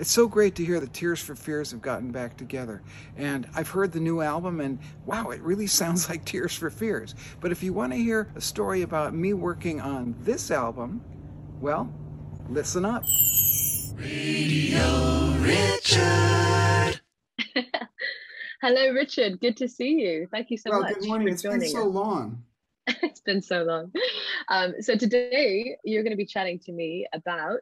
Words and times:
It's 0.00 0.10
so 0.10 0.26
great 0.26 0.54
to 0.54 0.64
hear 0.64 0.80
that 0.80 0.94
Tears 0.94 1.20
for 1.20 1.34
Fears 1.34 1.72
have 1.72 1.82
gotten 1.82 2.10
back 2.10 2.34
together. 2.34 2.80
And 3.18 3.46
I've 3.54 3.68
heard 3.68 3.92
the 3.92 4.00
new 4.00 4.22
album, 4.22 4.62
and 4.62 4.78
wow, 5.04 5.28
it 5.28 5.42
really 5.42 5.66
sounds 5.80 6.08
like 6.08 6.24
Tears 6.24 6.54
for 6.54 6.70
Fears. 6.70 7.14
But 7.38 7.52
if 7.52 7.62
you 7.62 7.74
want 7.74 7.92
to 7.92 7.98
hear 7.98 8.32
a 8.34 8.40
story 8.40 8.80
about 8.80 9.12
me 9.12 9.34
working 9.34 9.78
on 9.78 10.14
this 10.22 10.50
album, 10.50 11.04
well, 11.60 11.92
listen 12.48 12.86
up. 12.86 13.04
Radio 13.98 15.34
Richard. 15.40 17.02
Hello, 18.62 18.92
Richard. 18.94 19.38
Good 19.38 19.58
to 19.58 19.68
see 19.68 20.00
you. 20.00 20.26
Thank 20.32 20.50
you 20.50 20.56
so 20.56 20.70
well, 20.70 20.80
much. 20.80 20.94
Good 20.94 21.08
morning. 21.08 21.28
It's 21.28 21.42
been 21.42 21.60
so 21.60 21.88
us. 21.88 21.94
long. 21.94 22.42
it's 22.86 23.20
been 23.20 23.42
so 23.42 23.64
long. 23.64 23.92
Um, 24.48 24.80
so 24.80 24.96
today 24.96 25.76
you're 25.84 26.02
going 26.02 26.12
to 26.12 26.16
be 26.16 26.24
chatting 26.24 26.58
to 26.60 26.72
me 26.72 27.06
about 27.12 27.60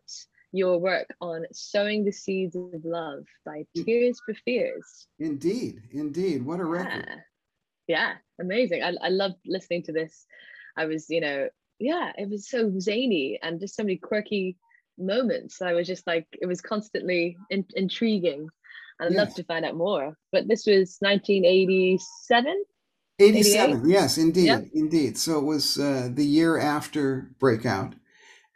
your 0.53 0.79
work 0.79 1.09
on 1.21 1.45
Sowing 1.53 2.05
the 2.05 2.13
Seeds 2.13 2.57
of 2.57 2.85
Love 2.85 3.25
by 3.45 3.65
Tears 3.77 4.21
for 4.25 4.35
Fears. 4.45 5.07
Indeed, 5.19 5.83
indeed. 5.93 6.45
What 6.45 6.61
a 6.61 6.65
record. 6.65 7.07
Yeah, 7.87 7.97
yeah 7.97 8.15
amazing. 8.41 8.83
I, 8.83 8.95
I 9.03 9.09
loved 9.09 9.37
listening 9.47 9.83
to 9.85 9.93
this. 9.93 10.27
I 10.77 10.87
was, 10.87 11.07
you 11.11 11.21
know, 11.21 11.49
yeah, 11.79 12.13
it 12.17 12.29
was 12.29 12.49
so 12.49 12.73
zany 12.81 13.39
and 13.43 13.61
just 13.61 13.77
so 13.77 13.83
many 13.83 13.97
quirky 13.97 14.57
moments. 14.97 15.63
I 15.63 15.73
was 15.75 15.87
just 15.87 16.07
like, 16.07 16.27
it 16.41 16.47
was 16.47 16.61
constantly 16.61 17.37
in, 17.51 17.65
intriguing. 17.75 18.49
I'd 19.01 19.13
yes. 19.13 19.19
love 19.19 19.35
to 19.35 19.45
find 19.45 19.65
out 19.65 19.77
more. 19.77 20.17
But 20.33 20.49
this 20.49 20.67
was 20.67 20.97
1987. 21.01 22.65
87, 23.21 23.89
yes, 23.89 24.17
indeed, 24.17 24.47
yep. 24.47 24.65
indeed. 24.75 25.19
So 25.19 25.39
it 25.39 25.45
was 25.45 25.79
uh, 25.79 26.09
the 26.13 26.25
year 26.25 26.59
after 26.59 27.31
Breakout. 27.41 27.95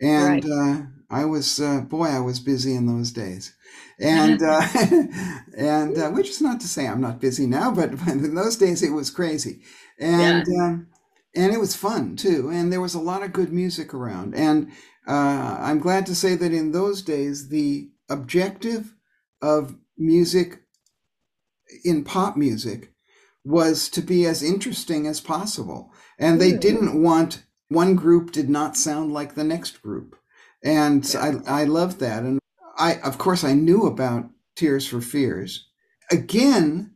And 0.01 0.45
right. 0.45 0.79
uh, 0.79 0.83
I 1.13 1.27
was, 1.27 1.61
uh, 1.61 1.83
boy, 1.83 2.07
I 2.07 2.21
was 2.21 2.41
busy 2.41 2.75
in 2.75 2.87
those 2.87 3.13
days. 3.13 3.55
And, 4.01 4.43
uh, 4.43 4.67
and 5.57 5.97
uh, 5.97 6.11
which 6.11 6.29
is 6.29 6.41
not 6.41 6.61
to 6.63 6.67
say 6.67 6.89
I'm 6.89 7.01
not 7.01 7.21
busy 7.21 7.47
now, 7.47 7.71
but 7.75 7.93
in 8.09 8.35
those 8.35 8.57
days 8.57 8.83
it 8.83 8.91
was 8.91 9.11
crazy. 9.11 9.61
And, 10.01 10.45
yeah. 10.49 10.65
um, 10.65 10.89
and 11.37 11.53
it 11.53 11.61
was 11.61 11.77
fun 11.77 12.17
too. 12.17 12.51
And 12.53 12.73
there 12.73 12.81
was 12.81 12.95
a 12.95 13.01
lot 13.01 13.23
of 13.23 13.33
good 13.33 13.53
music 13.53 13.95
around. 13.95 14.35
And 14.35 14.73
uh, 15.07 15.57
I'm 15.61 15.79
glad 15.79 16.07
to 16.07 16.17
say 16.17 16.35
that 16.35 16.53
in 16.53 16.73
those 16.73 17.03
days, 17.03 17.49
the 17.51 17.91
objective 18.09 18.95
of 19.41 19.77
music 19.97 20.63
in 21.85 22.03
pop 22.03 22.37
music 22.37 22.93
was 23.45 23.89
to 23.91 24.01
be 24.01 24.27
as 24.27 24.43
interesting 24.43 25.07
as 25.07 25.21
possible. 25.21 25.93
And 26.19 26.41
they 26.41 26.53
didn't 26.53 27.01
want 27.01 27.45
one 27.69 27.95
group 27.95 28.33
did 28.33 28.51
not 28.51 28.77
sound 28.77 29.13
like 29.13 29.35
the 29.35 29.45
next 29.45 29.83
group. 29.83 30.17
And 30.65 31.13
yeah. 31.13 31.41
I, 31.47 31.63
I 31.63 31.65
loved 31.65 32.01
that. 32.01 32.23
And 32.23 32.39
I, 32.79 32.97
of 32.97 33.19
course, 33.19 33.45
I 33.45 33.53
knew 33.53 33.87
about 33.87 34.31
Tears 34.55 34.87
for 34.87 35.01
Fears. 35.01 35.69
Again, 36.11 36.95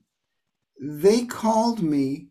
they 0.81 1.25
called 1.25 1.83
me, 1.83 2.29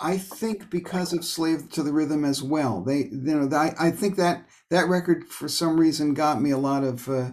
I 0.00 0.18
think, 0.18 0.70
because 0.70 1.12
of 1.12 1.24
Slave 1.24 1.70
to 1.72 1.82
the 1.82 1.92
Rhythm 1.92 2.24
as 2.24 2.42
well. 2.42 2.82
They, 2.82 3.08
you 3.10 3.34
know, 3.34 3.56
I, 3.56 3.74
I 3.78 3.90
think 3.90 4.16
that 4.16 4.46
that 4.70 4.88
record, 4.88 5.28
for 5.28 5.48
some 5.48 5.78
reason, 5.78 6.14
got 6.14 6.40
me 6.40 6.50
a 6.50 6.58
lot 6.58 6.84
of 6.84 7.08
uh, 7.08 7.30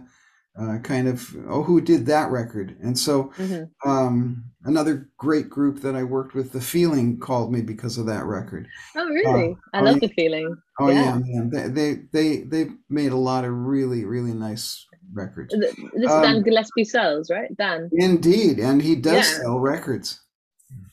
uh, 0.60 0.78
kind 0.80 1.08
of 1.08 1.36
oh 1.48 1.64
who 1.64 1.80
did 1.82 2.06
that 2.08 2.30
record? 2.30 2.78
And 2.82 2.98
so 2.98 3.32
mm-hmm. 3.38 3.90
um, 3.90 4.44
another 4.64 5.10
great 5.18 5.50
group 5.50 5.82
that 5.82 5.96
i 5.96 6.04
worked 6.04 6.36
with 6.36 6.52
the 6.52 6.62
feeling 6.62 7.20
called 7.20 7.52
me 7.52 7.62
because 7.62 7.98
of 7.98 8.06
that 8.08 8.26
record. 8.26 8.68
Oh 8.96 9.08
really? 9.08 9.52
Uh, 9.52 9.78
i 9.78 9.80
oh, 9.80 9.84
love 9.84 9.96
yeah. 9.96 10.08
the 10.08 10.14
feeling. 10.14 10.56
Oh 10.80 10.90
yeah, 10.90 11.20
yeah. 11.26 11.44
They, 11.50 11.68
they 11.68 11.94
they 12.12 12.38
they 12.42 12.70
made 12.90 13.12
a 13.12 13.18
lot 13.18 13.46
of 13.46 13.54
really 13.54 14.04
really 14.06 14.34
nice 14.34 14.86
records. 15.14 15.54
This 15.58 15.78
is 15.78 16.12
um, 16.12 16.22
dan 16.22 16.44
gillespie 16.44 16.84
sells 16.84 17.30
right? 17.30 17.56
Dan? 17.58 17.90
Indeed 17.94 18.60
and 18.60 18.82
he 18.82 18.96
does 18.96 19.30
yeah. 19.30 19.44
sell 19.44 19.60
records. 19.60 20.22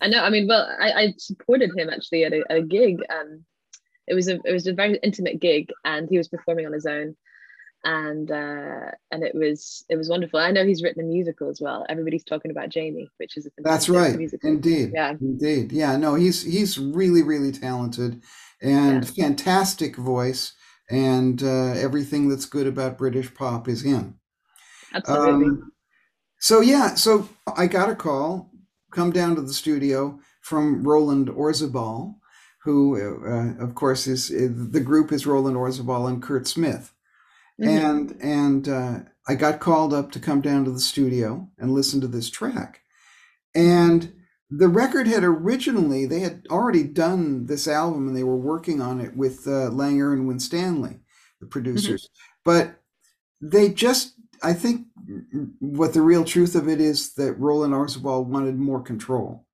I 0.01 0.09
know 0.09 0.23
i 0.25 0.31
mean 0.31 0.49
well 0.49 0.69
i, 0.81 0.91
I 0.91 1.15
supported 1.19 1.71
him 1.77 1.89
actually 1.89 2.25
at 2.25 2.33
a, 2.33 2.43
at 2.51 2.59
a 2.59 2.63
gig 2.63 2.99
um 3.11 3.45
it 4.09 4.15
was 4.15 4.29
a 4.29 4.39
it 4.45 4.53
was 4.53 4.67
a 4.67 4.73
very 4.73 4.99
intimate 5.03 5.41
gig 5.41 5.71
and 5.85 6.09
he 6.09 6.19
was 6.19 6.29
performing 6.29 6.67
on 6.67 6.73
his 6.73 6.87
own 6.87 7.17
and 7.85 8.31
uh, 8.31 8.91
and 9.11 9.23
it 9.23 9.35
was 9.35 9.85
it 9.89 9.97
was 9.97 10.09
wonderful. 10.09 10.41
I 10.41 10.51
know 10.51 10.65
he's 10.65 10.83
written 10.83 11.03
a 11.03 11.07
musical 11.07 11.49
as 11.49 11.61
well. 11.61 11.87
Everybody's 11.89 12.25
talking 12.25 12.51
about 12.51 12.69
Jamie, 12.69 13.11
which 13.19 13.37
is 13.37 13.47
a 13.47 13.51
that's 13.59 13.89
right. 13.89 14.17
Musical. 14.17 14.51
Indeed, 14.51 14.93
yeah, 14.95 15.15
indeed, 15.21 15.73
yeah. 15.73 15.97
No, 15.97 16.15
he's 16.15 16.43
he's 16.43 16.79
really 16.79 17.23
really 17.23 17.53
talented 17.53 18.23
and 18.61 19.05
yeah. 19.17 19.25
fantastic 19.25 19.97
voice, 19.97 20.55
and 20.91 21.43
uh, 21.43 21.73
everything 21.73 22.29
that's 22.29 22.47
good 22.47 22.67
about 22.67 22.99
British 22.99 23.33
pop 23.35 23.69
is 23.69 23.83
him. 23.83 24.19
Absolutely. 24.95 25.47
Um, 25.47 25.73
so 26.41 26.61
yeah, 26.61 26.95
so 26.95 27.29
I 27.57 27.67
got 27.67 27.91
a 27.91 27.95
call. 27.95 28.51
Come 28.91 29.13
down 29.13 29.35
to 29.37 29.43
the 29.43 29.53
studio 29.53 30.19
from 30.41 30.83
Roland 30.83 31.29
Orzabal, 31.29 32.15
who, 32.65 32.97
uh, 33.27 33.63
of 33.63 33.75
course, 33.75 34.07
is, 34.07 34.31
is 34.31 34.71
the 34.71 34.81
group 34.81 35.13
is 35.13 35.27
Roland 35.27 35.57
Orzabal 35.57 36.09
and 36.09 36.23
Curt 36.23 36.47
Smith. 36.47 36.95
Mm-hmm. 37.61 37.69
And 37.69 38.17
and 38.21 38.69
uh, 38.69 38.99
I 39.27 39.35
got 39.35 39.61
called 39.61 39.93
up 39.93 40.13
to 40.13 40.21
come 40.21 40.41
down 40.41 40.65
to 40.65 40.71
the 40.71 40.81
studio 40.81 41.49
and 41.59 41.73
listen 41.73 42.01
to 42.01 42.09
this 42.09 42.31
track. 42.31 42.81
And 43.55 44.13
the 44.51 44.69
record 44.69 45.07
had 45.07 45.25
originally 45.25 46.07
they 46.07 46.21
had 46.21 46.47
already 46.51 46.85
done 46.85 47.47
this 47.47 47.67
album 47.67 48.09
and 48.09 48.17
they 48.17 48.25
were 48.25 48.37
working 48.37 48.81
on 48.81 49.01
it 49.01 49.17
with 49.17 49.47
uh, 49.47 49.71
Langer 49.71 50.13
and 50.13 50.27
Winstanley, 50.27 51.01
the 51.41 51.47
producers. 51.47 52.05
Mm-hmm. 52.05 52.41
But 52.45 52.81
they 53.41 53.71
just 53.71 54.15
I 54.43 54.53
think 54.53 54.87
what 55.59 55.95
the 55.95 56.03
real 56.03 56.25
truth 56.25 56.55
of 56.55 56.69
it 56.69 56.81
is 56.81 57.15
that 57.15 57.35
Roland 57.35 57.75
Orzabal 57.75 58.25
wanted 58.25 58.57
more 58.57 58.81
control. 58.81 59.45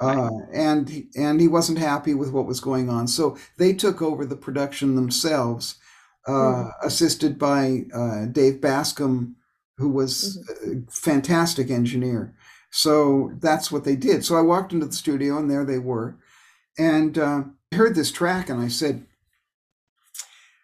Uh, 0.00 0.30
and 0.52 1.08
and 1.16 1.40
he 1.40 1.48
wasn't 1.48 1.78
happy 1.78 2.14
with 2.14 2.30
what 2.30 2.46
was 2.46 2.60
going 2.60 2.88
on, 2.88 3.08
so 3.08 3.36
they 3.56 3.72
took 3.72 4.00
over 4.00 4.24
the 4.24 4.36
production 4.36 4.94
themselves 4.94 5.74
uh, 6.28 6.70
assisted 6.82 7.38
by 7.38 7.84
uh, 7.94 8.26
Dave 8.26 8.60
Bascombe, 8.60 9.34
who 9.78 9.88
was 9.88 10.38
mm-hmm. 10.60 10.80
a 10.86 10.90
fantastic 10.90 11.70
engineer. 11.70 12.34
So 12.70 13.32
that's 13.40 13.72
what 13.72 13.84
they 13.84 13.96
did. 13.96 14.24
So 14.24 14.36
I 14.36 14.42
walked 14.42 14.72
into 14.72 14.86
the 14.86 14.92
studio, 14.92 15.38
and 15.38 15.50
there 15.50 15.64
they 15.64 15.78
were, 15.78 16.18
and 16.76 17.16
uh, 17.18 17.42
heard 17.72 17.94
this 17.94 18.12
track, 18.12 18.50
and 18.50 18.60
I 18.60 18.68
said, 18.68 19.06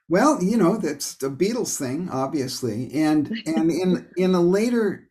"Well, 0.08 0.42
you 0.42 0.58
know, 0.58 0.76
that's 0.76 1.14
the 1.14 1.30
Beatles 1.30 1.78
thing, 1.78 2.10
obviously." 2.10 2.92
And 2.92 3.28
and 3.46 3.70
in 3.70 4.06
in 4.16 4.34
a 4.34 4.42
later 4.42 5.08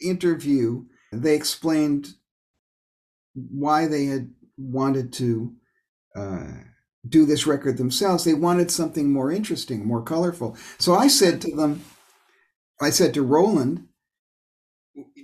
interview, 0.00 0.86
they 1.12 1.36
explained 1.36 2.14
why 3.34 3.86
they 3.86 4.06
had 4.06 4.32
wanted 4.56 5.12
to 5.12 5.54
uh, 6.16 6.52
do 7.08 7.26
this 7.26 7.46
record 7.46 7.76
themselves. 7.76 8.24
They 8.24 8.34
wanted 8.34 8.70
something 8.70 9.12
more 9.12 9.30
interesting, 9.30 9.86
more 9.86 10.02
colorful. 10.02 10.56
So 10.78 10.94
I 10.94 11.08
said 11.08 11.40
to 11.42 11.54
them, 11.54 11.84
I 12.80 12.90
said 12.90 13.14
to 13.14 13.22
Roland, 13.22 13.86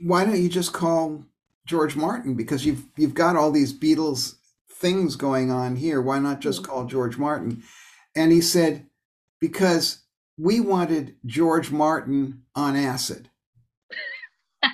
why 0.02 0.24
don't 0.24 0.40
you 0.40 0.48
just 0.48 0.72
call 0.72 1.24
George 1.66 1.96
Martin? 1.96 2.34
Because 2.34 2.64
you've 2.66 2.84
you've 2.96 3.14
got 3.14 3.36
all 3.36 3.50
these 3.50 3.78
Beatles 3.78 4.36
things 4.70 5.16
going 5.16 5.50
on 5.50 5.76
here. 5.76 6.00
Why 6.00 6.18
not 6.18 6.40
just 6.40 6.64
call 6.64 6.86
George 6.86 7.18
Martin? 7.18 7.62
And 8.16 8.32
he 8.32 8.40
said, 8.40 8.86
because 9.40 10.02
we 10.38 10.60
wanted 10.60 11.16
George 11.26 11.70
Martin 11.70 12.42
on 12.54 12.76
acid. 12.76 13.28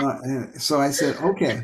so, 0.00 0.08
uh, 0.08 0.46
so 0.58 0.80
I 0.80 0.90
said, 0.90 1.16
okay. 1.16 1.62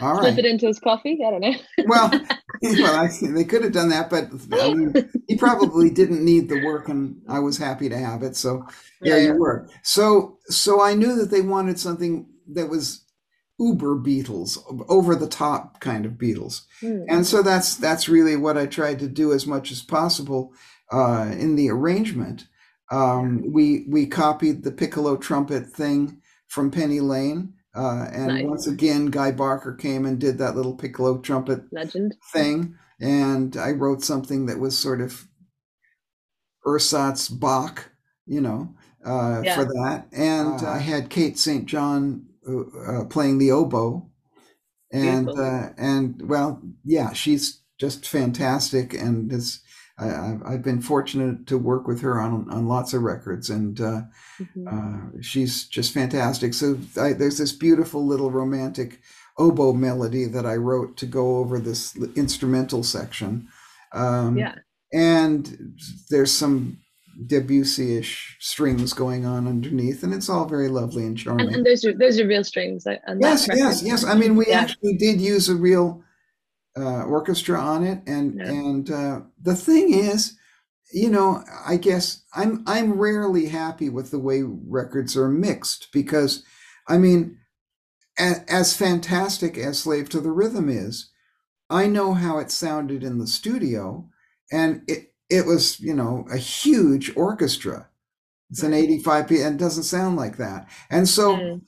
All 0.00 0.18
Slip 0.18 0.38
it 0.38 0.44
into 0.44 0.66
his 0.66 0.80
coffee. 0.80 1.18
I 1.24 1.30
don't 1.30 1.40
know. 1.40 1.54
well, 1.86 2.10
well, 2.78 3.04
I, 3.04 3.08
they 3.20 3.44
could 3.44 3.62
have 3.62 3.72
done 3.72 3.90
that, 3.90 4.08
but 4.08 4.30
I 4.52 4.72
mean, 4.72 5.10
he 5.28 5.36
probably 5.36 5.90
didn't 5.90 6.24
need 6.24 6.48
the 6.48 6.64
work, 6.64 6.88
and 6.88 7.20
I 7.28 7.38
was 7.40 7.58
happy 7.58 7.88
to 7.88 7.98
have 7.98 8.22
it. 8.22 8.36
So 8.36 8.66
there 9.00 9.18
yeah, 9.18 9.32
you 9.32 9.38
were. 9.38 9.68
So, 9.82 10.38
so 10.46 10.80
I 10.80 10.94
knew 10.94 11.14
that 11.16 11.30
they 11.30 11.42
wanted 11.42 11.78
something 11.78 12.26
that 12.52 12.68
was 12.68 13.04
uber 13.58 13.96
Beatles, 13.96 14.58
over 14.88 15.14
the 15.14 15.28
top 15.28 15.80
kind 15.80 16.06
of 16.06 16.12
Beatles, 16.12 16.62
mm. 16.82 17.04
and 17.08 17.26
so 17.26 17.42
that's 17.42 17.76
that's 17.76 18.08
really 18.08 18.36
what 18.36 18.56
I 18.56 18.66
tried 18.66 18.98
to 19.00 19.08
do 19.08 19.32
as 19.32 19.46
much 19.46 19.70
as 19.70 19.82
possible 19.82 20.54
uh, 20.90 21.30
in 21.32 21.56
the 21.56 21.70
arrangement. 21.70 22.46
Um, 22.90 23.52
we 23.52 23.84
we 23.88 24.06
copied 24.06 24.64
the 24.64 24.72
piccolo 24.72 25.16
trumpet 25.16 25.66
thing 25.66 26.22
from 26.48 26.70
Penny 26.70 27.00
Lane 27.00 27.54
uh, 27.74 28.06
and 28.12 28.28
nice. 28.28 28.44
once 28.44 28.66
again, 28.66 29.06
Guy 29.06 29.32
Barker 29.32 29.74
came 29.74 30.06
and 30.06 30.20
did 30.20 30.38
that 30.38 30.54
little 30.54 30.74
piccolo 30.74 31.18
trumpet 31.18 31.62
legend 31.72 32.14
thing. 32.32 32.76
And 33.00 33.56
I 33.56 33.72
wrote 33.72 34.04
something 34.04 34.46
that 34.46 34.60
was 34.60 34.78
sort 34.78 35.00
of 35.00 35.26
ersatz 36.64 37.28
Bach, 37.28 37.90
you 38.26 38.40
know, 38.40 38.74
uh, 39.04 39.42
yeah. 39.44 39.56
for 39.56 39.64
that. 39.64 40.06
And 40.12 40.62
uh, 40.62 40.70
I 40.70 40.78
had 40.78 41.10
Kate 41.10 41.36
St. 41.36 41.66
John 41.66 42.26
uh, 42.48 42.60
uh, 42.60 43.04
playing 43.06 43.38
the 43.38 43.50
oboe. 43.50 44.08
And, 44.92 45.28
uh, 45.28 45.70
and 45.76 46.28
well, 46.28 46.62
yeah, 46.84 47.12
she's 47.12 47.62
just 47.80 48.06
fantastic 48.06 48.94
and 48.94 49.32
is 49.32 49.60
I, 49.96 50.50
have 50.50 50.62
been 50.64 50.80
fortunate 50.80 51.46
to 51.46 51.56
work 51.56 51.86
with 51.86 52.00
her 52.00 52.20
on 52.20 52.50
on 52.50 52.66
lots 52.66 52.94
of 52.94 53.02
records, 53.02 53.48
and 53.48 53.80
uh, 53.80 54.02
mm-hmm. 54.40 54.66
uh, 54.68 55.22
she's 55.22 55.66
just 55.68 55.94
fantastic. 55.94 56.52
So 56.52 56.78
I, 57.00 57.12
there's 57.12 57.38
this 57.38 57.52
beautiful 57.52 58.04
little 58.04 58.30
romantic 58.30 59.00
oboe 59.38 59.72
melody 59.72 60.26
that 60.26 60.46
I 60.46 60.56
wrote 60.56 60.96
to 60.98 61.06
go 61.06 61.38
over 61.38 61.60
this 61.60 61.96
instrumental 62.16 62.82
section. 62.82 63.48
Um, 63.92 64.36
yeah. 64.36 64.56
And 64.92 65.76
there's 66.10 66.32
some 66.32 66.78
Debussy-ish 67.26 68.36
strings 68.40 68.92
going 68.92 69.24
on 69.24 69.46
underneath, 69.46 70.02
and 70.02 70.12
it's 70.12 70.28
all 70.28 70.46
very 70.46 70.68
lovely 70.68 71.04
and 71.04 71.16
charming. 71.16 71.46
And, 71.46 71.56
and 71.56 71.66
those 71.66 71.84
are 71.84 71.96
those 71.96 72.18
are 72.18 72.26
real 72.26 72.42
strings. 72.42 72.84
yes, 72.86 73.48
yes, 73.54 73.82
yes. 73.84 74.04
I 74.04 74.14
mean, 74.14 74.34
we 74.34 74.46
yeah. 74.48 74.58
actually 74.58 74.96
did 74.96 75.20
use 75.20 75.48
a 75.48 75.54
real 75.54 76.02
uh, 76.76 77.04
orchestra 77.04 77.58
on 77.58 77.84
it, 77.84 78.02
and 78.06 78.38
yeah. 78.38 78.50
and 78.50 78.90
uh, 78.90 79.20
the 79.40 79.54
thing 79.54 79.92
is, 79.92 80.36
you 80.92 81.10
know, 81.10 81.44
I 81.66 81.76
guess 81.76 82.22
I'm 82.34 82.64
I'm 82.66 82.98
rarely 82.98 83.46
happy 83.46 83.88
with 83.88 84.10
the 84.10 84.18
way 84.18 84.42
records 84.42 85.16
are 85.16 85.28
mixed 85.28 85.88
because, 85.92 86.44
I 86.88 86.98
mean, 86.98 87.38
as, 88.18 88.44
as 88.48 88.76
fantastic 88.76 89.56
as 89.56 89.78
"Slave 89.78 90.08
to 90.10 90.20
the 90.20 90.32
Rhythm" 90.32 90.68
is, 90.68 91.10
I 91.70 91.86
know 91.86 92.14
how 92.14 92.38
it 92.38 92.50
sounded 92.50 93.02
in 93.02 93.18
the 93.18 93.26
studio, 93.26 94.08
and 94.50 94.82
it 94.88 95.14
it 95.30 95.46
was, 95.46 95.80
you 95.80 95.94
know, 95.94 96.26
a 96.30 96.36
huge 96.36 97.16
orchestra. 97.16 97.88
It's 98.50 98.62
an 98.62 98.74
85 98.74 99.28
p 99.28 99.40
and 99.40 99.54
it 99.56 99.62
doesn't 99.62 99.84
sound 99.84 100.16
like 100.16 100.36
that. 100.36 100.68
And 100.90 101.08
so, 101.08 101.36
mm. 101.36 101.62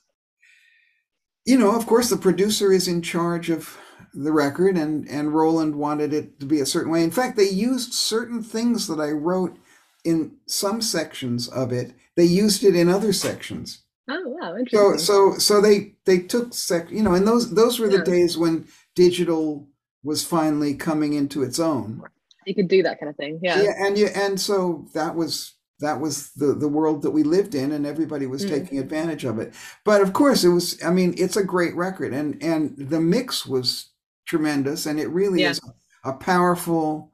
you 1.45 1.57
know, 1.57 1.75
of 1.75 1.85
course, 1.85 2.09
the 2.09 2.17
producer 2.17 2.71
is 2.71 2.87
in 2.87 3.01
charge 3.01 3.49
of 3.49 3.77
the 4.23 4.31
record, 4.31 4.77
and 4.77 5.07
and 5.07 5.33
Roland 5.33 5.75
wanted 5.75 6.13
it 6.13 6.39
to 6.39 6.45
be 6.45 6.59
a 6.59 6.65
certain 6.65 6.91
way. 6.91 7.03
In 7.03 7.11
fact, 7.11 7.37
they 7.37 7.49
used 7.49 7.93
certain 7.93 8.43
things 8.43 8.87
that 8.87 8.99
I 8.99 9.11
wrote 9.11 9.57
in 10.03 10.37
some 10.45 10.81
sections 10.81 11.47
of 11.47 11.71
it. 11.71 11.93
They 12.15 12.25
used 12.25 12.63
it 12.63 12.75
in 12.75 12.89
other 12.89 13.13
sections. 13.13 13.83
Oh 14.09 14.23
wow, 14.25 14.55
interesting. 14.57 14.97
So 14.99 15.33
so 15.33 15.37
so 15.37 15.61
they 15.61 15.93
they 16.05 16.19
took 16.19 16.53
sec, 16.53 16.91
you 16.91 17.03
know, 17.03 17.13
and 17.13 17.27
those 17.27 17.53
those 17.53 17.79
were 17.79 17.89
the 17.89 17.97
yeah. 17.97 18.03
days 18.03 18.37
when 18.37 18.67
digital 18.95 19.67
was 20.03 20.23
finally 20.23 20.73
coming 20.73 21.13
into 21.13 21.43
its 21.43 21.59
own 21.59 22.01
you 22.47 22.55
could 22.55 22.67
do 22.67 22.81
that 22.81 22.99
kind 22.99 23.09
of 23.09 23.15
thing 23.15 23.39
yeah 23.41 23.61
yeah 23.61 23.73
and 23.77 23.97
you 23.97 24.07
and 24.15 24.39
so 24.39 24.87
that 24.93 25.15
was 25.15 25.53
that 25.79 25.99
was 25.99 26.31
the 26.31 26.53
the 26.53 26.67
world 26.67 27.01
that 27.01 27.11
we 27.11 27.23
lived 27.23 27.53
in 27.53 27.71
and 27.71 27.85
everybody 27.85 28.25
was 28.25 28.45
mm. 28.45 28.49
taking 28.49 28.79
advantage 28.79 29.25
of 29.25 29.37
it 29.37 29.53
but 29.83 30.01
of 30.01 30.13
course 30.13 30.43
it 30.43 30.49
was 30.49 30.81
i 30.83 30.89
mean 30.89 31.13
it's 31.17 31.35
a 31.35 31.43
great 31.43 31.75
record 31.75 32.13
and 32.13 32.41
and 32.41 32.75
the 32.77 32.99
mix 32.99 33.45
was 33.45 33.89
tremendous 34.27 34.85
and 34.85 34.99
it 34.99 35.07
really 35.07 35.41
yeah. 35.41 35.49
is 35.49 35.61
a, 36.03 36.09
a 36.09 36.13
powerful 36.13 37.11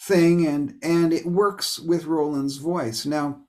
thing 0.00 0.46
and 0.46 0.74
and 0.82 1.12
it 1.12 1.24
works 1.24 1.78
with 1.78 2.04
roland's 2.04 2.58
voice 2.58 3.06
now 3.06 3.40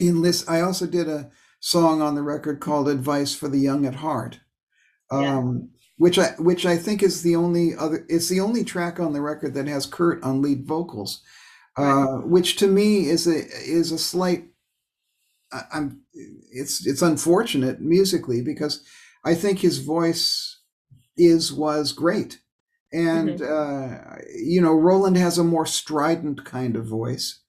in 0.00 0.22
this 0.22 0.48
i 0.48 0.60
also 0.60 0.86
did 0.86 1.08
a 1.08 1.30
song 1.60 2.02
on 2.02 2.14
the 2.14 2.22
record 2.22 2.58
called 2.58 2.88
advice 2.88 3.34
for 3.34 3.48
the 3.48 3.58
young 3.58 3.86
at 3.86 3.96
heart 3.96 4.40
yeah. 5.12 5.38
um 5.38 5.70
which 6.00 6.18
I 6.18 6.28
which 6.38 6.64
I 6.64 6.78
think 6.78 7.02
is 7.02 7.22
the 7.22 7.36
only 7.36 7.76
other 7.76 8.06
it's 8.08 8.30
the 8.30 8.40
only 8.40 8.64
track 8.64 8.98
on 8.98 9.12
the 9.12 9.20
record 9.20 9.52
that 9.52 9.66
has 9.66 9.84
Curt 9.84 10.22
on 10.22 10.40
lead 10.40 10.64
vocals, 10.64 11.22
uh, 11.76 12.22
which 12.24 12.56
to 12.56 12.66
me 12.66 13.10
is 13.10 13.26
a 13.26 13.46
is 13.46 13.92
a 13.92 13.98
slight. 13.98 14.46
I, 15.52 15.64
I'm 15.74 16.00
it's 16.14 16.86
it's 16.86 17.02
unfortunate 17.02 17.82
musically 17.82 18.40
because 18.40 18.82
I 19.26 19.34
think 19.34 19.58
his 19.58 19.80
voice 19.80 20.49
is 21.16 21.52
was 21.52 21.92
great, 21.92 22.40
and 22.92 23.40
mm-hmm. 23.40 23.44
uh, 23.44 24.18
you 24.34 24.60
know 24.60 24.72
Roland 24.72 25.16
has 25.16 25.38
a 25.38 25.44
more 25.44 25.66
strident 25.66 26.44
kind 26.44 26.76
of 26.76 26.86
voice, 26.86 27.40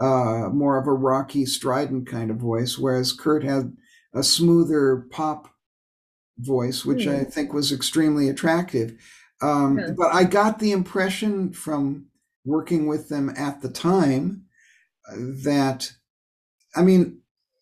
uh, 0.00 0.48
more 0.52 0.78
of 0.78 0.86
a 0.86 0.92
rocky 0.92 1.46
strident 1.46 2.06
kind 2.08 2.30
of 2.30 2.36
voice, 2.36 2.78
whereas 2.78 3.12
Curt 3.12 3.44
had 3.44 3.76
a 4.14 4.22
smoother 4.22 5.06
pop 5.10 5.48
voice, 6.38 6.84
which 6.84 7.04
mm. 7.04 7.14
I 7.14 7.24
hmm. 7.24 7.30
think 7.30 7.52
was 7.52 7.72
extremely 7.72 8.28
attractive. 8.28 8.94
Um. 9.40 9.94
But 9.96 10.12
I 10.12 10.24
got 10.24 10.58
the 10.58 10.72
impression 10.72 11.52
from 11.52 12.08
working 12.44 12.86
with 12.86 13.08
them 13.08 13.30
at 13.36 13.60
the 13.60 13.68
time 13.68 14.44
uh, 15.08 15.16
that, 15.44 15.92
I 16.74 16.82
mean, 16.82 17.20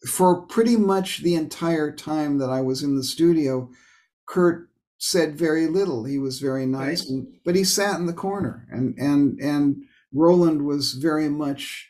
for 0.08 0.42
pretty 0.42 0.76
much 0.76 1.18
the 1.18 1.34
entire 1.34 1.90
time 1.90 2.38
that 2.38 2.50
I 2.50 2.60
was 2.60 2.82
in 2.82 2.96
the 2.96 3.04
studio, 3.04 3.68
Curt 4.26 4.68
said 4.98 5.38
very 5.38 5.66
little. 5.66 6.04
He 6.04 6.18
was 6.18 6.40
very 6.40 6.66
nice, 6.66 7.02
right. 7.02 7.10
and, 7.10 7.26
but 7.44 7.54
he 7.54 7.64
sat 7.64 7.98
in 7.98 8.06
the 8.06 8.12
corner, 8.12 8.66
and 8.70 8.94
and 8.98 9.38
and 9.40 9.84
Roland 10.12 10.66
was 10.66 10.94
very 10.94 11.28
much 11.28 11.88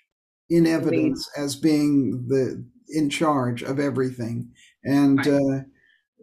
in 0.48 0.66
evidence 0.66 1.28
as 1.36 1.56
being 1.56 2.26
the 2.28 2.64
in 2.88 3.10
charge 3.10 3.62
of 3.62 3.78
everything, 3.78 4.50
and. 4.84 5.24
Right. 5.26 5.60
Uh, 5.60 5.60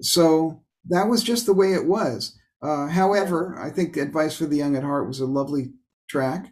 so 0.01 0.63
that 0.89 1.07
was 1.07 1.23
just 1.23 1.45
the 1.45 1.53
way 1.53 1.73
it 1.73 1.85
was. 1.85 2.37
Uh, 2.61 2.87
however, 2.87 3.57
I 3.59 3.69
think 3.69 3.97
Advice 3.97 4.37
for 4.37 4.45
the 4.45 4.57
Young 4.57 4.75
at 4.75 4.83
Heart 4.83 5.07
was 5.07 5.19
a 5.19 5.25
lovely 5.25 5.73
track, 6.07 6.47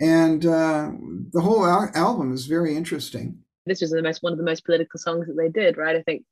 and 0.00 0.44
uh, 0.44 0.90
the 1.32 1.40
whole 1.40 1.66
al- 1.66 1.90
album 1.94 2.32
is 2.32 2.46
very 2.46 2.76
interesting. 2.76 3.38
This 3.66 3.80
was 3.82 3.90
the 3.90 4.02
most 4.02 4.22
one 4.22 4.32
of 4.32 4.38
the 4.38 4.44
most 4.44 4.64
political 4.64 4.98
songs 4.98 5.26
that 5.26 5.36
they 5.36 5.48
did, 5.48 5.76
right? 5.76 5.96
I 5.96 6.02
think 6.02 6.24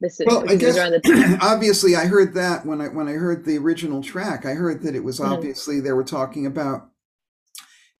this, 0.00 0.20
well, 0.24 0.48
I 0.48 0.54
guess, 0.56 0.76
the 0.76 1.38
obviously 1.42 1.96
I 1.96 2.06
heard 2.06 2.34
that 2.34 2.64
when 2.64 2.80
I 2.80 2.88
when 2.88 3.08
I 3.08 3.12
heard 3.12 3.44
the 3.44 3.58
original 3.58 4.02
track, 4.02 4.46
I 4.46 4.52
heard 4.52 4.82
that 4.82 4.94
it 4.94 5.04
was 5.04 5.18
mm-hmm. 5.18 5.32
obviously 5.32 5.80
they 5.80 5.92
were 5.92 6.04
talking 6.04 6.46
about. 6.46 6.90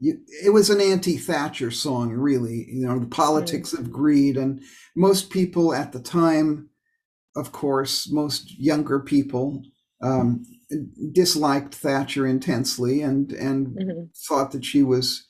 You, 0.01 0.21
it 0.45 0.51
was 0.51 0.71
an 0.71 0.81
anti-Thatcher 0.81 1.73
song, 1.73 2.11
really. 2.13 2.69
You 2.71 2.87
know, 2.87 3.01
the 3.01 3.07
politics 3.09 3.73
mm-hmm. 3.73 3.83
of 3.83 3.91
greed, 3.91 4.37
and 4.37 4.63
most 4.95 5.31
people 5.31 5.75
at 5.75 5.91
the 5.91 5.99
time 5.99 6.71
of 7.39 7.53
course, 7.53 8.11
most 8.11 8.59
younger 8.59 8.99
people 8.99 9.63
um, 10.03 10.45
disliked 11.13 11.75
Thatcher 11.75 12.27
intensely 12.27 13.03
and 13.03 13.33
and 13.33 13.69
mm-hmm. 13.69 14.05
thought 14.29 14.51
that 14.53 14.65
she 14.65 14.83
was 14.83 15.27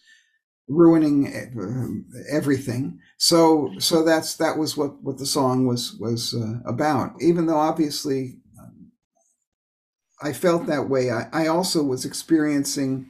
ruining 0.68 1.32
everything. 2.30 3.00
So 3.16 3.72
so 3.78 4.04
that's 4.04 4.36
that 4.36 4.58
was 4.58 4.76
what 4.76 5.02
what 5.02 5.18
the 5.18 5.26
song 5.26 5.66
was 5.66 5.94
was 5.98 6.34
uh, 6.34 6.60
about. 6.64 7.12
Even 7.20 7.46
though 7.46 7.58
obviously 7.58 8.38
um, 8.58 8.92
I 10.22 10.32
felt 10.32 10.66
that 10.66 10.88
way, 10.88 11.10
I, 11.10 11.28
I 11.32 11.46
also 11.46 11.82
was 11.82 12.04
experiencing 12.04 13.08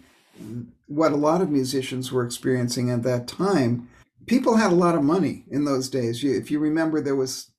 what 0.87 1.13
a 1.13 1.17
lot 1.17 1.41
of 1.43 1.51
musicians 1.51 2.13
were 2.13 2.25
experiencing 2.25 2.91
at 2.91 3.03
that 3.03 3.27
time. 3.27 3.89
People 4.27 4.57
had 4.57 4.73
a 4.73 4.77
lot 4.77 4.95
of 4.95 5.03
money 5.03 5.45
in 5.51 5.65
those 5.65 5.89
days. 5.89 6.23
If 6.23 6.51
you 6.51 6.59
remember, 6.59 7.01
there 7.01 7.17
was 7.17 7.51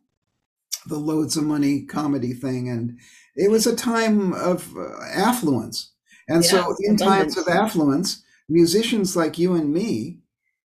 the 0.85 0.97
loads 0.97 1.37
of 1.37 1.43
money 1.43 1.81
comedy 1.81 2.33
thing 2.33 2.69
and 2.69 2.97
it 3.35 3.49
was 3.49 3.67
a 3.67 3.75
time 3.75 4.33
of 4.33 4.75
uh, 4.77 5.01
affluence 5.13 5.93
and 6.27 6.43
yeah, 6.43 6.49
so 6.49 6.75
in 6.81 6.97
times 6.97 7.37
of 7.37 7.47
affluence 7.47 8.23
musicians 8.49 9.15
like 9.15 9.37
you 9.37 9.53
and 9.53 9.71
me 9.73 10.19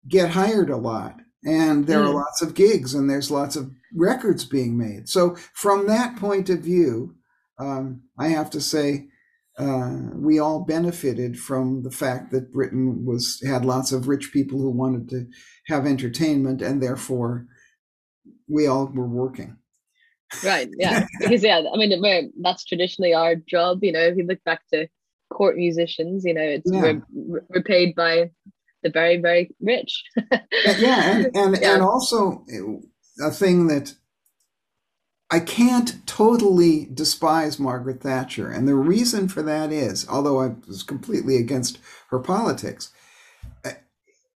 get 0.07 0.29
hired 0.29 0.69
a 0.69 0.77
lot 0.77 1.19
and 1.45 1.87
there 1.87 1.99
mm. 1.99 2.09
are 2.09 2.13
lots 2.13 2.41
of 2.41 2.53
gigs 2.53 2.93
and 2.93 3.09
there's 3.09 3.31
lots 3.31 3.55
of 3.55 3.71
records 3.95 4.45
being 4.45 4.77
made 4.77 5.09
so 5.09 5.35
from 5.53 5.87
that 5.87 6.15
point 6.17 6.49
of 6.49 6.59
view 6.59 7.15
um, 7.59 8.01
i 8.17 8.27
have 8.27 8.49
to 8.49 8.61
say 8.61 9.07
uh, 9.59 9.97
we 10.15 10.39
all 10.39 10.65
benefited 10.65 11.37
from 11.37 11.83
the 11.83 11.91
fact 11.91 12.31
that 12.31 12.51
britain 12.51 13.05
was 13.05 13.41
had 13.45 13.65
lots 13.65 13.91
of 13.91 14.07
rich 14.07 14.31
people 14.31 14.59
who 14.59 14.71
wanted 14.71 15.09
to 15.09 15.25
have 15.67 15.85
entertainment 15.85 16.61
and 16.61 16.81
therefore 16.81 17.45
we 18.47 18.67
all 18.67 18.87
were 18.93 19.07
working 19.07 19.57
Right. 20.43 20.69
Yeah. 20.77 21.05
because 21.19 21.43
yeah, 21.43 21.61
I 21.71 21.77
mean, 21.77 22.31
that's 22.41 22.65
traditionally 22.65 23.13
our 23.13 23.35
job. 23.35 23.83
You 23.83 23.91
know, 23.91 23.99
if 23.99 24.17
you 24.17 24.25
look 24.25 24.43
back 24.43 24.61
to 24.73 24.87
court 25.33 25.57
musicians, 25.57 26.23
you 26.25 26.33
know, 26.33 26.41
it's 26.41 26.69
yeah. 26.71 26.81
we're, 27.11 27.43
we're 27.49 27.63
paid 27.63 27.95
by 27.95 28.29
the 28.83 28.89
very 28.89 29.17
very 29.17 29.53
rich. 29.59 30.03
yeah, 30.77 31.11
and 31.11 31.25
and, 31.35 31.57
yeah. 31.61 31.73
and 31.73 31.81
also 31.81 32.45
uh, 32.53 33.27
a 33.27 33.31
thing 33.31 33.67
that 33.67 33.95
I 35.31 35.39
can't 35.39 36.05
totally 36.05 36.87
despise 36.93 37.59
Margaret 37.59 38.01
Thatcher, 38.01 38.49
and 38.49 38.67
the 38.67 38.75
reason 38.75 39.27
for 39.27 39.41
that 39.41 39.71
is, 39.71 40.07
although 40.07 40.41
I 40.41 40.55
was 40.67 40.83
completely 40.83 41.37
against 41.37 41.79
her 42.09 42.19
politics, 42.19 42.91
uh, 43.65 43.71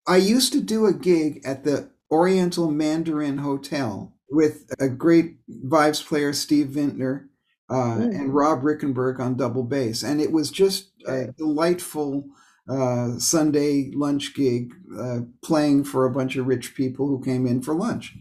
I 0.07 0.17
used 0.17 0.53
to 0.55 0.61
do 0.61 0.87
a 0.87 0.93
gig 0.93 1.43
at 1.45 1.65
the 1.65 1.91
Oriental 2.11 2.71
Mandarin 2.71 3.39
Hotel 3.39 4.13
with 4.31 4.73
a 4.79 4.89
great 4.89 5.37
vibes 5.67 6.05
player, 6.05 6.33
Steve 6.33 6.69
Vintner, 6.69 7.29
uh, 7.69 7.97
mm. 7.97 8.15
and 8.15 8.35
Rob 8.35 8.63
Rickenberg 8.63 9.21
on 9.21 9.37
double 9.37 9.65
bass. 9.65 10.03
And 10.03 10.21
it 10.21 10.33
was 10.33 10.51
just 10.51 10.91
a 11.07 11.33
delightful 11.33 12.27
uh, 12.69 13.19
Sunday 13.19 13.91
lunch 13.95 14.35
gig 14.35 14.73
uh, 14.99 15.21
playing 15.43 15.85
for 15.85 16.05
a 16.05 16.11
bunch 16.11 16.37
of 16.37 16.47
rich 16.47 16.75
people 16.75 17.07
who 17.07 17.23
came 17.23 17.47
in 17.47 17.63
for 17.63 17.75
lunch. 17.75 18.15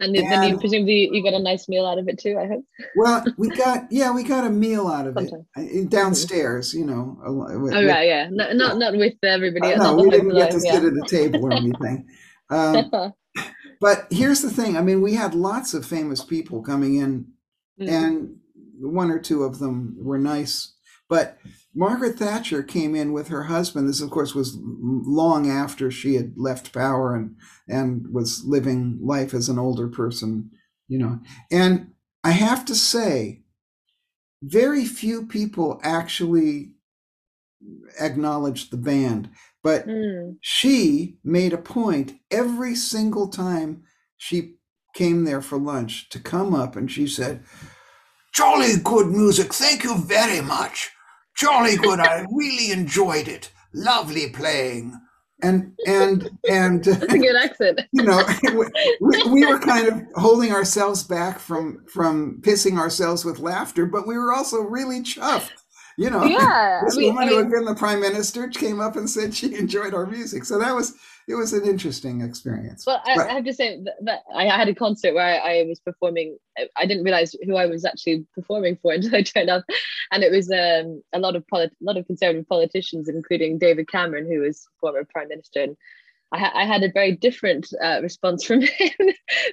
And, 0.00 0.14
and 0.16 0.30
then 0.30 0.50
you 0.50 0.58
presumably 0.58 1.08
you 1.12 1.22
got 1.22 1.34
a 1.34 1.38
nice 1.38 1.68
meal 1.68 1.86
out 1.86 1.98
of 1.98 2.08
it 2.08 2.18
too. 2.18 2.36
I 2.36 2.46
hope. 2.46 2.64
Well, 2.96 3.24
we 3.36 3.48
got 3.50 3.86
yeah, 3.90 4.12
we 4.12 4.24
got 4.24 4.44
a 4.44 4.50
meal 4.50 4.88
out 4.88 5.06
of 5.06 5.14
Sometimes. 5.14 5.44
it 5.56 5.86
uh, 5.86 5.88
downstairs. 5.88 6.74
You 6.74 6.84
know. 6.84 7.16
With, 7.24 7.74
oh 7.74 7.86
right, 7.86 8.06
yeah, 8.06 8.28
no, 8.30 8.52
not 8.52 8.76
not 8.76 8.96
with 8.96 9.14
everybody. 9.22 9.72
Uh, 9.72 9.76
no, 9.76 10.02
we 10.02 10.10
didn't 10.10 10.34
get 10.34 10.50
to 10.50 10.60
yeah. 10.62 10.72
sit 10.72 10.84
at 10.84 10.92
a 10.92 11.06
table 11.08 11.46
or 11.46 11.52
anything. 11.52 12.08
Um, 12.50 13.14
but 13.80 14.06
here's 14.10 14.42
the 14.42 14.50
thing. 14.50 14.76
I 14.76 14.80
mean, 14.80 15.00
we 15.00 15.14
had 15.14 15.32
lots 15.32 15.74
of 15.74 15.86
famous 15.86 16.24
people 16.24 16.60
coming 16.60 16.96
in, 16.96 17.28
mm. 17.80 17.88
and 17.88 18.36
one 18.80 19.10
or 19.10 19.18
two 19.18 19.44
of 19.44 19.58
them 19.58 19.96
were 19.98 20.18
nice, 20.18 20.74
but 21.08 21.38
Margaret 21.74 22.18
Thatcher 22.18 22.62
came 22.62 22.94
in 22.94 23.12
with 23.12 23.28
her 23.28 23.44
husband. 23.44 23.88
This, 23.88 24.00
of 24.00 24.10
course, 24.10 24.34
was 24.34 24.56
long 24.60 25.50
after 25.50 25.90
she 25.90 26.14
had 26.14 26.34
left 26.36 26.72
power 26.72 27.14
and 27.14 27.36
and 27.68 28.06
was 28.12 28.44
living 28.44 28.98
life 29.02 29.34
as 29.34 29.48
an 29.48 29.58
older 29.58 29.88
person, 29.88 30.50
you 30.86 30.98
know. 30.98 31.20
And 31.50 31.92
I 32.22 32.30
have 32.30 32.64
to 32.66 32.74
say, 32.74 33.42
very 34.42 34.84
few 34.84 35.26
people 35.26 35.80
actually 35.82 36.74
acknowledged 37.98 38.70
the 38.70 38.76
band, 38.76 39.30
but 39.62 39.86
mm. 39.88 40.36
she 40.40 41.18
made 41.24 41.52
a 41.52 41.58
point 41.58 42.14
every 42.30 42.74
single 42.74 43.28
time 43.28 43.82
she 44.16 44.56
came 44.94 45.24
there 45.24 45.40
for 45.40 45.58
lunch 45.58 46.08
to 46.10 46.20
come 46.20 46.54
up 46.54 46.76
and 46.76 46.90
she 46.90 47.06
said, 47.06 47.42
Jolly 48.34 48.76
good 48.82 49.08
music. 49.08 49.52
Thank 49.52 49.84
you 49.84 49.96
very 49.98 50.40
much. 50.40 50.90
Jolly 51.36 51.76
good. 51.76 52.00
I 52.00 52.26
really 52.32 52.72
enjoyed 52.72 53.28
it. 53.28 53.50
Lovely 53.72 54.30
playing. 54.30 54.98
And 55.42 55.72
and 55.86 56.30
and 56.48 56.84
That's 56.84 57.12
a 57.12 57.18
good 57.18 57.36
accent. 57.36 57.80
you 57.92 58.02
know, 58.02 58.22
we, 59.00 59.22
we 59.30 59.46
were 59.46 59.58
kind 59.58 59.88
of 59.88 60.02
holding 60.14 60.52
ourselves 60.52 61.02
back 61.02 61.38
from 61.38 61.84
from 61.86 62.40
pissing 62.40 62.78
ourselves 62.78 63.24
with 63.24 63.40
laughter, 63.40 63.84
but 63.84 64.06
we 64.06 64.16
were 64.16 64.32
also 64.32 64.60
really 64.60 65.00
chuffed 65.00 65.50
you 65.96 66.10
know, 66.10 66.24
yeah, 66.24 66.80
this 66.84 66.96
I 66.96 67.00
mean, 67.00 67.14
woman 67.14 67.22
I 67.22 67.26
mean, 67.26 67.34
who 67.34 67.42
had 67.42 67.50
been 67.52 67.64
the 67.64 67.74
prime 67.74 68.00
minister 68.00 68.48
came 68.48 68.80
up 68.80 68.96
and 68.96 69.08
said 69.08 69.34
she 69.34 69.54
enjoyed 69.54 69.94
our 69.94 70.06
music. 70.06 70.44
So 70.44 70.58
that 70.58 70.74
was 70.74 70.94
it 71.26 71.34
was 71.34 71.52
an 71.52 71.66
interesting 71.66 72.20
experience. 72.20 72.84
Well, 72.86 73.00
I, 73.04 73.14
I 73.14 73.32
have 73.32 73.44
to 73.44 73.54
say 73.54 73.80
that, 73.84 73.94
that, 74.02 74.20
I 74.34 74.44
had 74.44 74.68
a 74.68 74.74
concert 74.74 75.14
where 75.14 75.24
I, 75.24 75.60
I, 75.60 75.64
was 75.64 75.80
performing. 75.80 76.36
I 76.76 76.86
didn't 76.86 77.04
realize 77.04 77.34
who 77.44 77.56
I 77.56 77.66
was 77.66 77.84
actually 77.84 78.26
performing 78.34 78.76
for 78.76 78.92
until 78.94 79.14
I 79.14 79.22
turned 79.22 79.50
up, 79.50 79.64
and 80.12 80.22
it 80.22 80.30
was 80.30 80.50
um, 80.50 81.02
a 81.12 81.18
lot 81.18 81.36
of 81.36 81.46
polit- 81.48 81.76
a 81.80 81.84
lot 81.84 81.96
of 81.96 82.06
conservative 82.06 82.48
politicians, 82.48 83.08
including 83.08 83.58
David 83.58 83.88
Cameron, 83.88 84.26
who 84.26 84.40
was 84.40 84.66
former 84.80 85.04
prime 85.04 85.28
minister. 85.28 85.62
And 85.62 85.76
I, 86.34 86.38
ha- 86.38 86.52
I 86.54 86.64
had 86.64 86.82
a 86.82 86.90
very 86.92 87.12
different 87.12 87.68
uh, 87.82 88.00
response 88.02 88.44
from 88.44 88.60
him 88.78 88.90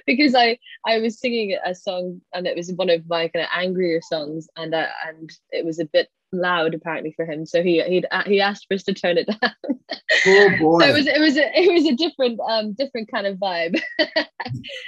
because 0.06 0.34
I 0.34 0.58
I 0.86 0.98
was 0.98 1.20
singing 1.20 1.56
a 1.64 1.74
song 1.74 2.20
and 2.34 2.46
it 2.46 2.56
was 2.56 2.72
one 2.72 2.90
of 2.90 3.08
my 3.08 3.28
kind 3.28 3.44
of 3.44 3.50
angrier 3.54 4.00
songs, 4.02 4.48
and 4.56 4.74
uh, 4.74 4.88
and 5.06 5.30
it 5.50 5.64
was 5.64 5.78
a 5.78 5.84
bit 5.84 6.08
loud 6.32 6.74
apparently 6.74 7.12
for 7.14 7.24
him. 7.24 7.46
So 7.46 7.62
he 7.62 7.82
he 7.82 8.04
he 8.26 8.40
asked 8.40 8.66
for 8.66 8.74
us 8.74 8.82
to 8.84 8.94
turn 8.94 9.16
it 9.18 9.28
down. 9.28 9.52
Oh 10.26 10.50
boy 10.60 10.80
so 10.80 10.86
it 10.88 10.92
was 10.92 11.06
it 11.06 11.20
was 11.20 11.36
a, 11.36 11.50
it 11.54 11.72
was 11.72 11.86
a 11.86 11.94
different 11.94 12.40
um 12.48 12.72
different 12.72 13.10
kind 13.12 13.26
of 13.26 13.36
vibe. 13.36 13.80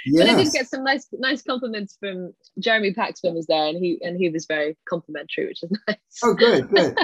Yes. 0.05 0.17
but 0.17 0.29
i 0.29 0.43
did 0.43 0.51
get 0.51 0.67
some 0.67 0.83
nice 0.83 1.07
nice 1.13 1.41
compliments 1.41 1.97
from 1.99 2.33
jeremy 2.59 2.93
paxman 2.93 3.35
was 3.35 3.45
there 3.47 3.67
and 3.67 3.77
he 3.77 3.99
and 4.01 4.17
he 4.17 4.29
was 4.29 4.45
very 4.47 4.75
complimentary 4.89 5.47
which 5.47 5.63
is 5.63 5.71
nice. 5.87 5.97
Oh 6.23 6.33
good 6.33 6.69
good. 6.69 6.97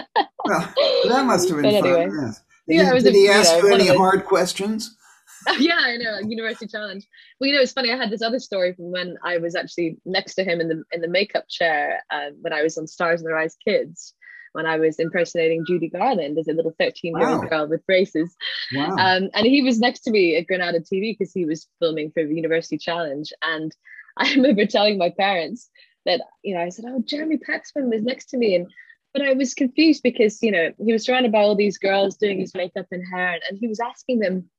Well 0.44 0.74
that 1.08 1.26
must 1.26 1.48
have 1.50 1.62
been 1.62 1.72
fun 1.72 1.86
anyway, 1.86 2.10
yes. 2.22 2.42
Yeah, 2.68 2.94
did, 2.94 3.04
did 3.04 3.16
a, 3.16 3.18
he 3.18 3.30
ask 3.30 3.56
you 3.56 3.70
know, 3.70 3.76
any 3.76 3.88
hard 3.88 4.26
questions 4.26 4.96
yeah, 5.60 5.80
I 5.80 5.98
know, 5.98 6.20
university 6.20 6.68
challenge. 6.68 7.08
Well, 7.40 7.50
you 7.50 7.56
know, 7.56 7.62
it's 7.62 7.72
funny. 7.72 7.92
I 7.92 7.98
had 7.98 8.12
this 8.12 8.22
other 8.22 8.40
story 8.40 8.74
from 8.74 8.92
when 8.92 9.18
I 9.24 9.38
was 9.38 9.56
actually 9.56 9.98
next 10.06 10.36
to 10.36 10.44
him 10.44 10.62
in 10.62 10.68
the 10.68 10.84
in 10.92 11.02
the 11.02 11.08
makeup 11.08 11.46
chair 11.50 12.04
um, 12.12 12.38
when 12.42 12.54
I 12.54 12.62
was 12.62 12.78
on 12.78 12.88
Stars 12.88 13.22
in 13.22 13.28
Their 13.28 13.38
Eyes 13.38 13.56
Kids, 13.66 14.14
when 14.54 14.66
I 14.66 14.78
was 14.78 15.00
impersonating 15.00 15.66
Judy 15.66 15.90
Garland 15.90 16.38
as 16.38 16.48
a 16.48 16.54
little 16.54 16.74
13 16.80 17.18
year 17.18 17.28
old 17.28 17.44
wow. 17.44 17.50
girl 17.50 17.68
with 17.68 17.86
braces. 17.86 18.36
Wow. 18.74 18.96
Um, 18.98 19.30
and 19.34 19.46
he 19.46 19.62
was 19.62 19.80
next 19.80 20.02
to 20.02 20.12
me 20.12 20.36
at 20.36 20.48
Granada 20.48 20.80
TV 20.80 21.18
because 21.18 21.34
he 21.34 21.46
was 21.46 21.68
filming 21.80 22.12
for 22.12 22.24
the 22.24 22.36
University 22.36 22.78
Challenge. 22.78 23.32
And 23.42 23.76
I 24.18 24.32
remember 24.34 24.66
telling 24.66 24.98
my 24.98 25.10
parents 25.10 25.70
that, 26.06 26.22
you 26.44 26.54
know, 26.54 26.62
I 26.62 26.70
said, 26.70 26.86
Oh, 26.88 27.02
Jeremy 27.06 27.38
Paxman 27.38 27.90
was 27.90 28.04
next 28.04 28.26
to 28.30 28.38
me. 28.38 28.56
And 28.56 28.68
but 29.14 29.24
I 29.24 29.34
was 29.34 29.54
confused 29.54 30.04
because, 30.04 30.42
you 30.42 30.52
know, 30.52 30.72
he 30.84 30.94
was 30.94 31.06
surrounded 31.06 31.32
by 31.32 31.40
all 31.40 31.56
these 31.56 31.78
girls 31.78 32.18
doing 32.18 32.40
his 32.40 32.54
makeup 32.54 32.88
and 32.92 33.04
hair, 33.14 33.34
and, 33.34 33.42
and 33.50 33.58
he 33.60 33.68
was 33.68 33.80
asking 33.80 34.20
them, 34.20 34.50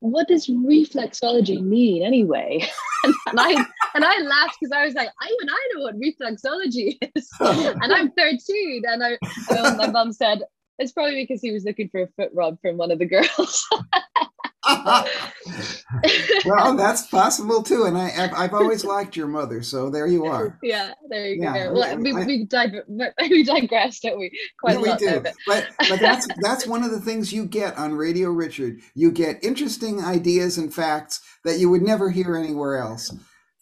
what 0.00 0.28
does 0.28 0.48
reflexology 0.48 1.62
mean 1.62 2.02
anyway? 2.02 2.66
and, 3.04 3.14
and, 3.26 3.40
I 3.40 3.52
and 3.94 4.04
I 4.04 4.18
laughed 4.20 4.58
because 4.60 4.72
I 4.72 4.84
was 4.84 4.94
like, 4.94 5.08
I 5.20 5.26
even 5.26 5.48
I 5.48 5.68
know 5.74 5.82
what 5.82 5.98
reflexology 5.98 6.98
is, 7.16 7.30
and 7.40 7.92
I'm 7.92 8.10
13. 8.12 8.82
And 8.86 9.02
I, 9.02 9.18
well, 9.50 9.76
my 9.76 9.86
mom 9.88 10.12
said 10.12 10.42
it's 10.78 10.92
probably 10.92 11.22
because 11.22 11.40
he 11.40 11.52
was 11.52 11.64
looking 11.64 11.88
for 11.88 12.02
a 12.02 12.08
foot 12.16 12.30
rub 12.34 12.60
from 12.60 12.76
one 12.76 12.90
of 12.90 12.98
the 12.98 13.06
girls. 13.06 13.66
well, 16.46 16.74
that's 16.76 17.06
possible 17.08 17.62
too, 17.62 17.84
and 17.84 17.98
I 17.98 18.10
I've, 18.16 18.34
I've, 18.34 18.54
always 18.54 18.82
liked 18.82 19.14
your 19.14 19.26
mother, 19.26 19.62
so 19.62 19.90
there 19.90 20.06
you 20.06 20.24
are. 20.24 20.58
Yeah, 20.62 20.92
there 21.10 21.26
you 21.28 21.42
yeah, 21.42 21.66
go. 21.66 21.72
Well, 21.74 21.98
we, 21.98 22.12
I, 22.12 22.24
we, 22.24 22.44
dig- 22.46 22.82
we 23.30 23.44
digress, 23.44 24.00
don't 24.00 24.18
we? 24.18 24.30
Quite 24.58 24.74
yeah, 24.74 24.78
a 24.78 24.84
lot. 24.86 25.00
We 25.00 25.06
do, 25.06 25.22
but 25.46 25.68
but 25.90 26.00
that's 26.00 26.26
that's 26.40 26.66
one 26.66 26.82
of 26.82 26.90
the 26.90 27.00
things 27.00 27.32
you 27.32 27.44
get 27.44 27.76
on 27.76 27.94
Radio 27.94 28.30
Richard. 28.30 28.80
You 28.94 29.10
get 29.10 29.44
interesting 29.44 30.02
ideas 30.02 30.56
and 30.56 30.72
facts 30.72 31.20
that 31.44 31.58
you 31.58 31.68
would 31.68 31.82
never 31.82 32.08
hear 32.08 32.34
anywhere 32.36 32.78
else. 32.78 33.14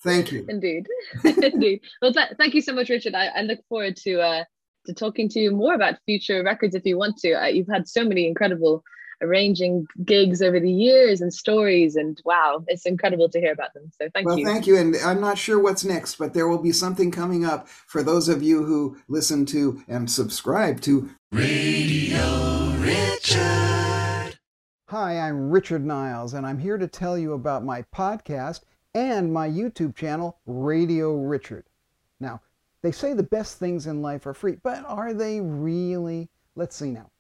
Thank 0.05 0.31
you. 0.31 0.45
Indeed, 0.49 0.87
indeed. 1.25 1.81
Well, 2.01 2.13
th- 2.13 2.35
thank 2.39 2.55
you 2.55 2.63
so 2.63 2.73
much, 2.73 2.89
Richard. 2.89 3.15
I, 3.15 3.27
I 3.27 3.43
look 3.43 3.61
forward 3.69 3.97
to 3.99 4.21
uh, 4.21 4.45
to 4.87 4.95
talking 4.95 5.29
to 5.31 5.41
you 5.41 5.51
more 5.51 5.75
about 5.75 5.95
future 6.05 6.43
records 6.43 6.75
if 6.75 6.85
you 6.85 6.99
want 6.99 7.17
to. 7.19 7.33
Uh, 7.33 7.47
you've 7.47 7.69
had 7.69 7.89
so 7.89 8.05
many 8.05 8.27
incredible 8.27 8.83
arranging 9.23 9.87
gigs 10.05 10.43
over 10.43 10.59
the 10.59 10.71
years 10.71 11.21
and 11.21 11.33
stories 11.33 11.97
and 11.97 12.21
wow 12.25 12.63
it's 12.67 12.85
incredible 12.85 13.29
to 13.29 13.41
hear 13.41 13.53
about 13.53 13.73
them. 13.73 13.91
So 13.99 14.09
thank 14.13 14.27
well, 14.27 14.39
you. 14.39 14.45
thank 14.45 14.67
you 14.67 14.77
and 14.77 14.97
i'm 15.05 15.21
not 15.21 15.39
sure 15.39 15.59
what's 15.59 15.85
next 15.85 16.17
but 16.17 16.35
there 16.35 16.49
will 16.49 16.63
be 16.63 16.73
something 16.73 17.11
coming 17.11 17.45
up 17.45 17.69
for 17.69 18.03
those 18.03 18.29
of 18.29 18.43
you 18.43 18.65
who 18.65 18.99
listen 19.09 19.47
to 19.47 19.83
and 19.89 20.11
subscribe 20.11 20.81
to 20.83 21.11
radio 21.31 22.75
richard. 22.79 24.39
Hi 24.89 25.21
i'm 25.21 25.51
richard 25.51 25.85
niles 25.85 26.35
and 26.35 26.45
i'm 26.45 26.59
here 26.59 26.79
to 26.79 26.89
tell 26.89 27.17
you 27.17 27.33
about 27.33 27.65
my 27.65 27.83
podcast 27.95 28.63
and 28.95 29.33
my 29.33 29.49
youtube 29.49 29.95
channel 29.95 30.39
radio 30.47 31.15
richard. 31.15 31.65
Now 32.19 32.41
they 32.83 32.93
say 32.93 33.13
the 33.13 33.23
best 33.23 33.59
things 33.59 33.87
in 33.87 34.03
life 34.03 34.27
are 34.27 34.35
free 34.35 34.57
but 34.63 34.85
are 34.87 35.15
they 35.15 35.41
really 35.41 36.29
let's 36.55 36.77
see 36.77 36.91
now 36.91 37.11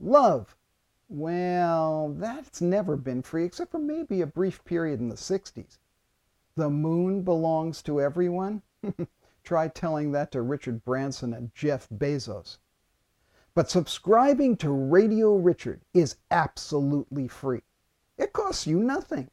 love 0.00 0.54
well, 1.10 2.14
that's 2.18 2.60
never 2.60 2.94
been 2.94 3.22
free 3.22 3.46
except 3.46 3.70
for 3.70 3.78
maybe 3.78 4.20
a 4.20 4.26
brief 4.26 4.62
period 4.64 5.00
in 5.00 5.08
the 5.08 5.14
60s. 5.14 5.78
The 6.54 6.68
moon 6.68 7.22
belongs 7.22 7.80
to 7.82 7.98
everyone? 7.98 8.60
Try 9.42 9.68
telling 9.68 10.12
that 10.12 10.30
to 10.32 10.42
Richard 10.42 10.84
Branson 10.84 11.32
and 11.32 11.54
Jeff 11.54 11.88
Bezos. 11.88 12.58
But 13.54 13.70
subscribing 13.70 14.58
to 14.58 14.70
Radio 14.70 15.34
Richard 15.34 15.80
is 15.94 16.16
absolutely 16.30 17.26
free. 17.26 17.62
It 18.18 18.34
costs 18.34 18.66
you 18.66 18.78
nothing. 18.78 19.30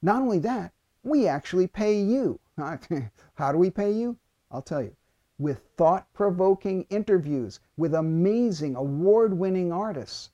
Not 0.00 0.22
only 0.22 0.38
that, 0.38 0.72
we 1.02 1.28
actually 1.28 1.66
pay 1.66 2.00
you. 2.00 2.40
How 3.34 3.52
do 3.52 3.58
we 3.58 3.68
pay 3.68 3.92
you? 3.92 4.16
I'll 4.50 4.62
tell 4.62 4.82
you. 4.82 4.96
With 5.38 5.60
thought 5.76 6.12
provoking 6.12 6.84
interviews 6.90 7.60
with 7.76 7.94
amazing 7.94 8.76
award 8.76 9.34
winning 9.34 9.72
artists 9.72 10.30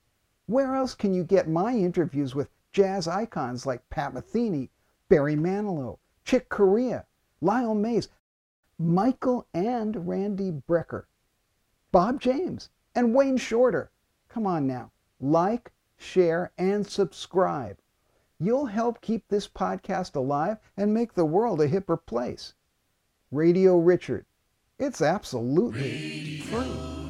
where 0.47 0.75
else 0.75 0.93
can 0.93 1.13
you 1.13 1.23
get 1.23 1.49
my 1.49 1.73
interviews 1.73 2.35
with 2.35 2.51
jazz 2.71 3.07
icons 3.07 3.65
like 3.65 3.89
Pat 3.89 4.13
Metheny, 4.13 4.69
Barry 5.09 5.35
Manilow, 5.35 5.97
Chick 6.23 6.49
Corea, 6.49 7.05
Lyle 7.41 7.73
Mays, 7.73 8.09
Michael 8.77 9.47
and 9.53 10.07
Randy 10.07 10.51
Brecker, 10.51 11.05
Bob 11.91 12.19
James, 12.19 12.69
and 12.93 13.15
Wayne 13.15 13.37
Shorter? 13.37 13.89
Come 14.27 14.45
on 14.45 14.67
now. 14.67 14.91
Like, 15.19 15.71
share, 15.97 16.51
and 16.57 16.85
subscribe. 16.85 17.79
You'll 18.37 18.67
help 18.67 19.01
keep 19.01 19.27
this 19.27 19.47
podcast 19.47 20.15
alive 20.15 20.59
and 20.77 20.93
make 20.93 21.13
the 21.13 21.25
world 21.25 21.61
a 21.61 21.67
hipper 21.67 22.05
place. 22.05 22.53
Radio 23.35 23.77
Richard. 23.77 24.25
It's 24.79 25.01
absolutely 25.01 26.37
Radio 26.39 26.39
free. 26.39 27.04